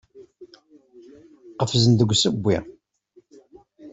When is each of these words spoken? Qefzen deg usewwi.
Qefzen 1.59 1.93
deg 1.95 2.09
usewwi. 2.13 2.57